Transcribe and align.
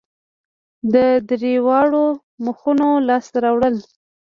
د 0.93 0.95
درېواړو 1.29 2.05
موخو 2.43 2.71
لاسته 3.09 3.37
راوړل 3.45 3.75